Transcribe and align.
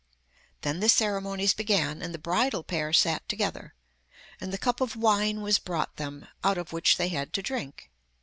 Then 0.61 0.79
the 0.79 0.89
ceremonies 0.89 1.53
began, 1.53 2.01
and 2.01 2.11
the 2.11 2.17
bridal 2.17 2.63
pair 2.63 2.91
sat 2.91 3.29
together, 3.29 3.75
and 4.39 4.51
the 4.51 4.57
cup 4.57 4.81
of 4.81 4.95
wine 4.95 5.41
was 5.43 5.59
brought 5.59 5.97
them, 5.97 6.25
out 6.43 6.57
of 6.57 6.73
which 6.73 6.97
they 6.97 7.09
had 7.09 7.33
to 7.33 7.43
drink. 7.43 7.91